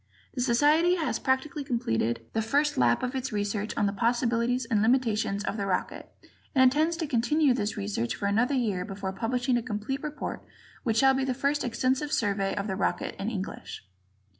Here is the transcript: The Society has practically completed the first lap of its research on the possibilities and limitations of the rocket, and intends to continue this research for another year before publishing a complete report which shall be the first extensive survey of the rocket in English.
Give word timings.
The 0.33 0.41
Society 0.41 0.95
has 0.95 1.19
practically 1.19 1.63
completed 1.63 2.25
the 2.33 2.41
first 2.41 2.75
lap 2.75 3.03
of 3.03 3.13
its 3.13 3.31
research 3.31 3.77
on 3.77 3.85
the 3.85 3.93
possibilities 3.93 4.65
and 4.65 4.81
limitations 4.81 5.43
of 5.43 5.57
the 5.57 5.67
rocket, 5.67 6.11
and 6.55 6.63
intends 6.63 6.97
to 6.97 7.05
continue 7.05 7.53
this 7.53 7.77
research 7.77 8.15
for 8.15 8.25
another 8.25 8.55
year 8.55 8.83
before 8.83 9.13
publishing 9.13 9.57
a 9.57 9.61
complete 9.61 10.01
report 10.01 10.43
which 10.81 10.97
shall 10.97 11.13
be 11.13 11.23
the 11.23 11.35
first 11.35 11.63
extensive 11.63 12.11
survey 12.11 12.55
of 12.55 12.65
the 12.65 12.75
rocket 12.75 13.13
in 13.21 13.29
English. 13.29 13.85